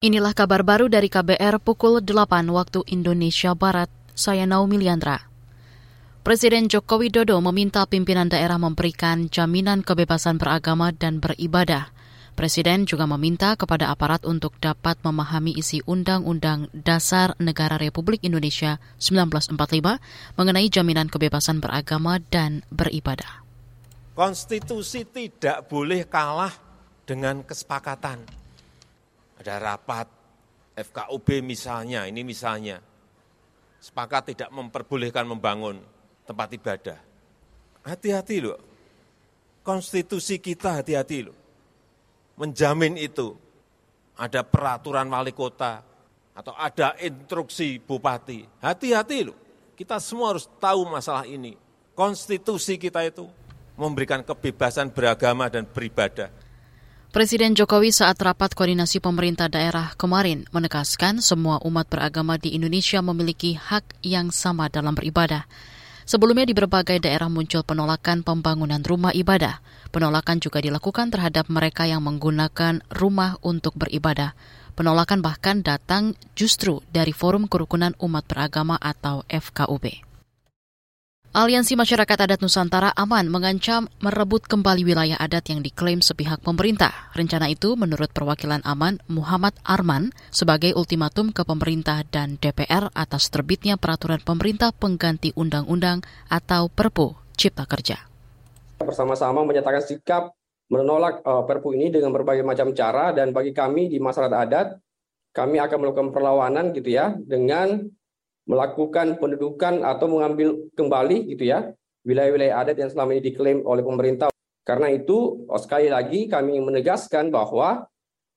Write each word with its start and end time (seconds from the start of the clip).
Inilah 0.00 0.32
kabar 0.32 0.64
baru 0.64 0.88
dari 0.88 1.12
KBR 1.12 1.60
pukul 1.60 2.00
8 2.00 2.48
waktu 2.48 2.80
Indonesia 2.88 3.52
Barat. 3.52 3.92
Saya 4.16 4.48
Naomi 4.48 4.80
Liandra. 4.80 5.28
Presiden 6.24 6.72
Joko 6.72 6.96
Widodo 6.96 7.36
meminta 7.44 7.84
pimpinan 7.84 8.32
daerah 8.32 8.56
memberikan 8.56 9.28
jaminan 9.28 9.84
kebebasan 9.84 10.40
beragama 10.40 10.88
dan 10.96 11.20
beribadah. 11.20 11.92
Presiden 12.32 12.88
juga 12.88 13.04
meminta 13.04 13.52
kepada 13.60 13.92
aparat 13.92 14.24
untuk 14.24 14.56
dapat 14.56 14.96
memahami 15.04 15.52
isi 15.52 15.84
Undang-Undang 15.84 16.72
Dasar 16.72 17.36
Negara 17.36 17.76
Republik 17.76 18.24
Indonesia 18.24 18.80
1945 18.96 19.52
mengenai 20.40 20.72
jaminan 20.72 21.12
kebebasan 21.12 21.60
beragama 21.60 22.24
dan 22.32 22.64
beribadah. 22.72 23.44
Konstitusi 24.16 25.04
tidak 25.04 25.68
boleh 25.68 26.08
kalah 26.08 26.56
dengan 27.04 27.44
kesepakatan 27.44 28.39
ada 29.40 29.56
rapat 29.56 30.04
FKUB 30.76 31.40
misalnya, 31.40 32.04
ini 32.04 32.20
misalnya, 32.20 32.76
sepakat 33.80 34.36
tidak 34.36 34.52
memperbolehkan 34.52 35.24
membangun 35.24 35.80
tempat 36.28 36.48
ibadah. 36.52 36.98
Hati-hati 37.80 38.36
loh, 38.44 38.60
konstitusi 39.64 40.36
kita 40.36 40.84
hati-hati 40.84 41.18
loh, 41.24 41.36
menjamin 42.36 43.00
itu. 43.00 43.32
Ada 44.20 44.44
peraturan 44.44 45.08
wali 45.08 45.32
kota, 45.32 45.80
atau 46.36 46.52
ada 46.56 46.92
instruksi 47.00 47.80
bupati. 47.80 48.44
Hati-hati 48.60 49.18
loh, 49.24 49.36
kita 49.72 49.96
semua 49.96 50.36
harus 50.36 50.44
tahu 50.60 50.84
masalah 50.84 51.24
ini. 51.24 51.56
Konstitusi 51.96 52.76
kita 52.76 53.00
itu 53.04 53.24
memberikan 53.80 54.20
kebebasan 54.20 54.92
beragama 54.92 55.48
dan 55.48 55.64
beribadah. 55.64 56.28
Presiden 57.10 57.58
Jokowi 57.58 57.90
saat 57.90 58.22
rapat 58.22 58.54
koordinasi 58.54 59.02
pemerintah 59.02 59.50
daerah 59.50 59.98
kemarin 59.98 60.46
menegaskan 60.54 61.18
semua 61.18 61.58
umat 61.66 61.90
beragama 61.90 62.38
di 62.38 62.54
Indonesia 62.54 63.02
memiliki 63.02 63.58
hak 63.58 63.98
yang 64.06 64.30
sama 64.30 64.70
dalam 64.70 64.94
beribadah. 64.94 65.42
Sebelumnya 66.06 66.46
di 66.46 66.54
berbagai 66.54 67.02
daerah 67.02 67.26
muncul 67.26 67.66
penolakan 67.66 68.22
pembangunan 68.22 68.78
rumah 68.86 69.10
ibadah. 69.10 69.58
Penolakan 69.90 70.38
juga 70.38 70.62
dilakukan 70.62 71.10
terhadap 71.10 71.50
mereka 71.50 71.82
yang 71.82 71.98
menggunakan 72.06 72.78
rumah 72.94 73.42
untuk 73.42 73.74
beribadah. 73.74 74.38
Penolakan 74.78 75.18
bahkan 75.18 75.66
datang 75.66 76.14
justru 76.38 76.78
dari 76.94 77.10
Forum 77.10 77.50
Kerukunan 77.50 77.90
Umat 77.98 78.30
Beragama 78.30 78.78
atau 78.78 79.26
FKUB. 79.26 80.09
Aliansi 81.30 81.78
Masyarakat 81.78 82.26
Adat 82.26 82.42
Nusantara 82.42 82.90
aman 82.98 83.30
mengancam 83.30 83.86
merebut 84.02 84.50
kembali 84.50 84.82
wilayah 84.82 85.14
adat 85.14 85.46
yang 85.54 85.62
diklaim 85.62 86.02
sepihak 86.02 86.42
pemerintah. 86.42 86.90
Rencana 87.14 87.46
itu 87.46 87.78
menurut 87.78 88.10
perwakilan 88.10 88.58
aman 88.66 88.98
Muhammad 89.06 89.54
Arman 89.62 90.10
sebagai 90.34 90.74
ultimatum 90.74 91.30
ke 91.30 91.46
pemerintah 91.46 92.02
dan 92.10 92.34
DPR 92.42 92.90
atas 92.98 93.30
terbitnya 93.30 93.78
peraturan 93.78 94.18
pemerintah 94.18 94.74
pengganti 94.74 95.30
undang-undang 95.38 96.02
atau 96.26 96.66
Perpu 96.66 97.14
Cipta 97.38 97.62
Kerja. 97.62 98.10
Bersama-sama 98.82 99.46
menyatakan 99.46 99.86
sikap 99.86 100.34
menolak 100.66 101.22
uh, 101.22 101.46
Perpu 101.46 101.78
ini 101.78 101.94
dengan 101.94 102.10
berbagai 102.10 102.42
macam 102.42 102.74
cara 102.74 103.14
dan 103.14 103.30
bagi 103.30 103.54
kami 103.54 103.86
di 103.86 104.02
masyarakat 104.02 104.34
adat 104.34 104.82
kami 105.30 105.62
akan 105.62 105.78
melakukan 105.78 106.10
perlawanan 106.10 106.74
gitu 106.74 106.90
ya 106.90 107.14
dengan 107.14 107.86
melakukan 108.50 109.22
pendudukan 109.22 109.86
atau 109.86 110.10
mengambil 110.10 110.58
kembali 110.74 111.30
gitu 111.30 111.46
ya 111.46 111.70
wilayah-wilayah 112.02 112.66
adat 112.66 112.76
yang 112.82 112.90
selama 112.90 113.14
ini 113.14 113.22
diklaim 113.30 113.62
oleh 113.62 113.86
pemerintah. 113.86 114.28
Karena 114.66 114.90
itu 114.90 115.46
sekali 115.54 115.86
lagi 115.86 116.26
kami 116.26 116.58
menegaskan 116.58 117.30
bahwa 117.30 117.86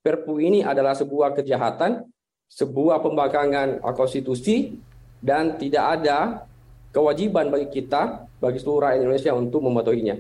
Perpu 0.04 0.36
ini 0.44 0.60
adalah 0.60 0.92
sebuah 1.00 1.32
kejahatan, 1.32 2.04
sebuah 2.52 3.00
pembangkangan 3.00 3.80
konstitusi 3.96 4.76
dan 5.24 5.56
tidak 5.56 5.96
ada 5.96 6.44
kewajiban 6.92 7.48
bagi 7.48 7.72
kita, 7.72 8.28
bagi 8.44 8.60
seluruh 8.60 8.84
rakyat 8.84 9.00
Indonesia 9.00 9.32
untuk 9.32 9.64
mematuhinya. 9.64 10.20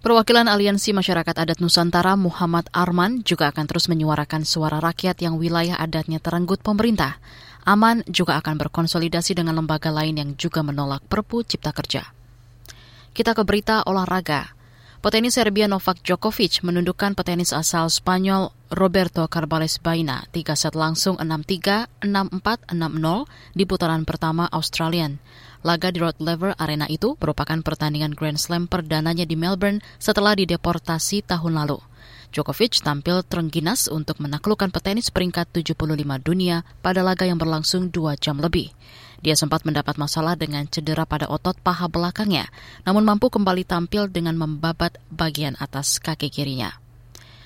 Perwakilan 0.00 0.48
Aliansi 0.48 0.96
Masyarakat 0.96 1.36
Adat 1.36 1.60
Nusantara 1.60 2.16
Muhammad 2.16 2.72
Arman 2.72 3.20
juga 3.20 3.52
akan 3.52 3.68
terus 3.68 3.84
menyuarakan 3.84 4.48
suara 4.48 4.80
rakyat 4.80 5.20
yang 5.20 5.36
wilayah 5.36 5.76
adatnya 5.76 6.16
terenggut 6.16 6.64
pemerintah. 6.64 7.20
Aman 7.68 8.00
juga 8.08 8.40
akan 8.40 8.56
berkonsolidasi 8.56 9.36
dengan 9.36 9.60
lembaga 9.60 9.92
lain 9.92 10.16
yang 10.16 10.30
juga 10.40 10.64
menolak 10.64 11.04
Perpu 11.04 11.44
Cipta 11.44 11.76
Kerja. 11.76 12.16
Kita 13.12 13.36
ke 13.36 13.44
berita 13.44 13.84
olahraga. 13.84 14.56
Petenis 15.04 15.36
Serbia 15.36 15.68
Novak 15.68 16.00
Djokovic 16.00 16.64
menundukkan 16.64 17.12
petenis 17.12 17.52
asal 17.52 17.92
Spanyol 17.92 18.56
Roberto 18.72 19.28
Carbales 19.28 19.76
Baina 19.84 20.24
3 20.32 20.56
set 20.56 20.72
langsung 20.80 21.20
6-3, 21.20 22.08
6-4, 22.08 22.72
6-0 22.72 23.28
di 23.52 23.64
putaran 23.68 24.08
pertama 24.08 24.48
Australian. 24.48 25.20
Laga 25.60 25.92
di 25.92 26.00
Rod 26.00 26.16
Laver 26.24 26.56
Arena 26.56 26.88
itu 26.88 27.20
merupakan 27.20 27.60
pertandingan 27.60 28.16
Grand 28.16 28.40
Slam 28.40 28.64
perdananya 28.64 29.28
di 29.28 29.36
Melbourne 29.36 29.84
setelah 30.00 30.32
dideportasi 30.32 31.20
tahun 31.28 31.60
lalu. 31.60 31.76
Djokovic 32.30 32.80
tampil 32.80 33.20
terengginas 33.26 33.90
untuk 33.90 34.22
menaklukkan 34.24 34.72
petenis 34.72 35.12
peringkat 35.12 35.50
75 35.52 35.76
dunia 36.22 36.62
pada 36.80 37.04
laga 37.04 37.26
yang 37.26 37.36
berlangsung 37.36 37.92
dua 37.92 38.16
jam 38.16 38.40
lebih. 38.40 38.72
Dia 39.20 39.36
sempat 39.36 39.68
mendapat 39.68 40.00
masalah 40.00 40.32
dengan 40.32 40.64
cedera 40.64 41.04
pada 41.04 41.28
otot 41.28 41.58
paha 41.60 41.90
belakangnya, 41.92 42.48
namun 42.88 43.04
mampu 43.04 43.28
kembali 43.28 43.68
tampil 43.68 44.08
dengan 44.08 44.40
membabat 44.40 44.96
bagian 45.12 45.60
atas 45.60 46.00
kaki 46.00 46.32
kirinya. 46.32 46.72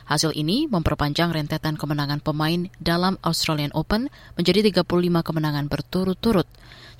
Hasil 0.04 0.36
ini 0.36 0.68
memperpanjang 0.68 1.32
rentetan 1.32 1.80
kemenangan 1.80 2.20
pemain 2.20 2.68
dalam 2.76 3.16
Australian 3.24 3.72
Open 3.72 4.12
menjadi 4.36 4.60
35 4.60 4.84
kemenangan 5.24 5.66
berturut-turut. 5.72 6.44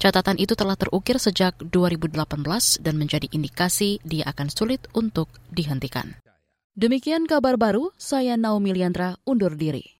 Catatan 0.00 0.41
itu 0.41 0.56
telah 0.56 0.72
terukir 0.75 1.20
sejak 1.20 1.60
2018 1.60 2.16
dan 2.81 2.94
menjadi 2.97 3.28
indikasi 3.28 4.00
dia 4.09 4.25
akan 4.32 4.48
sulit 4.48 4.88
untuk 4.97 5.28
dihentikan. 5.53 6.16
Demikian 6.75 7.28
kabar 7.28 7.60
baru, 7.60 7.93
saya 8.00 8.41
Naomi 8.41 8.72
Liandra 8.72 9.20
undur 9.28 9.53
diri. 9.54 9.84